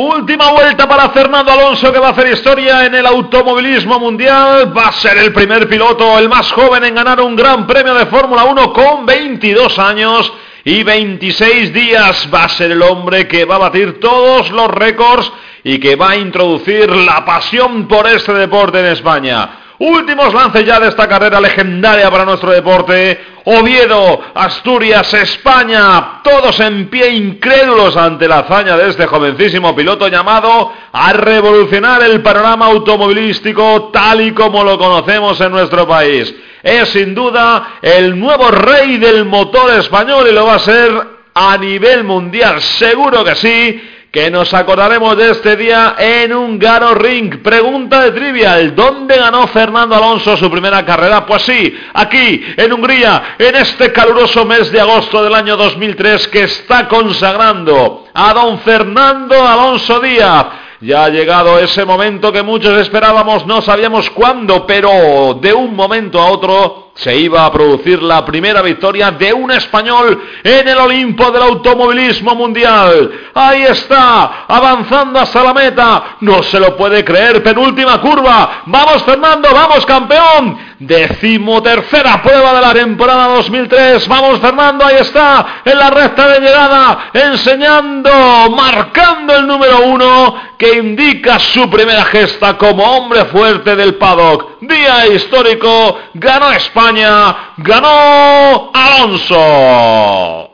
Última 0.00 0.52
vuelta 0.52 0.86
para 0.86 1.10
Fernando 1.10 1.50
Alonso 1.50 1.92
que 1.92 1.98
va 1.98 2.06
a 2.06 2.10
hacer 2.12 2.28
historia 2.28 2.86
en 2.86 2.94
el 2.94 3.04
automovilismo 3.04 3.98
mundial. 3.98 4.72
Va 4.72 4.86
a 4.86 4.92
ser 4.92 5.18
el 5.18 5.32
primer 5.32 5.68
piloto, 5.68 6.16
el 6.20 6.28
más 6.28 6.52
joven 6.52 6.84
en 6.84 6.94
ganar 6.94 7.20
un 7.20 7.34
gran 7.34 7.66
premio 7.66 7.92
de 7.94 8.06
Fórmula 8.06 8.44
1 8.44 8.72
con 8.72 9.04
22 9.04 9.76
años 9.80 10.32
y 10.62 10.84
26 10.84 11.72
días. 11.72 12.28
Va 12.32 12.44
a 12.44 12.48
ser 12.48 12.70
el 12.70 12.82
hombre 12.82 13.26
que 13.26 13.44
va 13.44 13.56
a 13.56 13.58
batir 13.58 13.98
todos 13.98 14.52
los 14.52 14.68
récords 14.68 15.32
y 15.64 15.80
que 15.80 15.96
va 15.96 16.10
a 16.10 16.16
introducir 16.16 16.88
la 16.94 17.24
pasión 17.24 17.88
por 17.88 18.06
este 18.06 18.32
deporte 18.34 18.78
en 18.78 18.86
España. 18.86 19.57
Últimos 19.80 20.34
lances 20.34 20.66
ya 20.66 20.80
de 20.80 20.88
esta 20.88 21.06
carrera 21.06 21.40
legendaria 21.40 22.10
para 22.10 22.24
nuestro 22.24 22.50
deporte. 22.50 23.36
Oviedo, 23.44 24.20
Asturias, 24.34 25.14
España, 25.14 26.20
todos 26.24 26.58
en 26.58 26.88
pie 26.88 27.10
incrédulos 27.10 27.96
ante 27.96 28.26
la 28.26 28.40
hazaña 28.40 28.76
de 28.76 28.90
este 28.90 29.06
jovencísimo 29.06 29.76
piloto 29.76 30.08
llamado 30.08 30.72
a 30.92 31.12
revolucionar 31.12 32.02
el 32.02 32.20
panorama 32.22 32.66
automovilístico 32.66 33.90
tal 33.92 34.20
y 34.20 34.32
como 34.32 34.64
lo 34.64 34.76
conocemos 34.78 35.40
en 35.40 35.52
nuestro 35.52 35.86
país. 35.86 36.34
Es 36.60 36.88
sin 36.88 37.14
duda 37.14 37.78
el 37.80 38.18
nuevo 38.18 38.50
rey 38.50 38.96
del 38.96 39.24
motor 39.26 39.78
español 39.78 40.26
y 40.28 40.32
lo 40.32 40.44
va 40.44 40.56
a 40.56 40.58
ser 40.58 40.90
a 41.34 41.56
nivel 41.56 42.02
mundial, 42.02 42.60
seguro 42.60 43.22
que 43.22 43.36
sí 43.36 43.80
que 44.18 44.32
nos 44.32 44.52
acordaremos 44.52 45.16
de 45.16 45.30
este 45.30 45.56
día 45.56 45.94
en 45.96 46.34
un 46.34 46.58
Garo 46.58 46.92
Ring. 46.92 47.40
Pregunta 47.40 48.02
de 48.02 48.10
trivial, 48.10 48.74
¿dónde 48.74 49.16
ganó 49.16 49.46
Fernando 49.46 49.94
Alonso 49.94 50.36
su 50.36 50.50
primera 50.50 50.84
carrera? 50.84 51.24
Pues 51.24 51.42
sí, 51.42 51.72
aquí, 51.94 52.44
en 52.56 52.72
Hungría, 52.72 53.36
en 53.38 53.54
este 53.54 53.92
caluroso 53.92 54.44
mes 54.44 54.72
de 54.72 54.80
agosto 54.80 55.22
del 55.22 55.36
año 55.36 55.56
2003 55.56 56.26
que 56.26 56.42
está 56.42 56.88
consagrando 56.88 58.06
a 58.12 58.34
don 58.34 58.58
Fernando 58.58 59.40
Alonso 59.46 60.00
Díaz. 60.00 60.46
Ya 60.80 61.04
ha 61.04 61.08
llegado 61.10 61.60
ese 61.60 61.84
momento 61.84 62.32
que 62.32 62.42
muchos 62.42 62.76
esperábamos, 62.80 63.46
no 63.46 63.62
sabíamos 63.62 64.10
cuándo, 64.10 64.66
pero 64.66 65.38
de 65.40 65.54
un 65.54 65.76
momento 65.76 66.20
a 66.20 66.26
otro 66.26 66.87
se 66.98 67.16
iba 67.16 67.44
a 67.44 67.52
producir 67.52 68.02
la 68.02 68.24
primera 68.24 68.60
victoria 68.60 69.12
de 69.12 69.32
un 69.32 69.52
español 69.52 70.20
en 70.42 70.66
el 70.66 70.78
Olimpo 70.78 71.30
del 71.30 71.42
automovilismo 71.42 72.34
mundial. 72.34 73.30
Ahí 73.34 73.62
está, 73.62 74.46
avanzando 74.48 75.20
hasta 75.20 75.44
la 75.44 75.54
meta. 75.54 76.16
No 76.20 76.42
se 76.42 76.58
lo 76.58 76.76
puede 76.76 77.04
creer, 77.04 77.40
penúltima 77.40 78.00
curva. 78.00 78.62
Vamos 78.66 79.04
Fernando, 79.04 79.48
vamos 79.52 79.86
campeón. 79.86 80.58
Decimotercera 80.78 82.22
prueba 82.22 82.54
de 82.54 82.60
la 82.60 82.72
temporada 82.72 83.28
2003. 83.36 84.06
Vamos 84.08 84.40
Fernando, 84.40 84.84
ahí 84.84 84.96
está, 84.96 85.62
en 85.64 85.78
la 85.78 85.90
recta 85.90 86.28
de 86.28 86.40
llegada, 86.40 87.10
enseñando, 87.12 88.10
marcando 88.50 89.34
el 89.34 89.46
número 89.46 89.84
uno 89.86 90.34
que 90.56 90.74
indica 90.74 91.38
su 91.38 91.68
primera 91.68 92.04
gesta 92.04 92.56
como 92.56 92.84
hombre 92.84 93.24
fuerte 93.26 93.74
del 93.76 93.96
paddock. 93.96 94.60
Día 94.60 95.06
histórico, 95.08 95.98
ganó 96.14 96.52
España 96.52 97.36
ganó 97.58 98.70
Alonso. 98.72 100.47